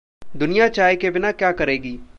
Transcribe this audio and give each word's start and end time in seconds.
दुनिया 0.35 0.67
चाय 0.67 0.95
के 0.95 1.09
बिना 1.09 1.31
क्या 1.31 1.51
करेगी? 1.51 1.99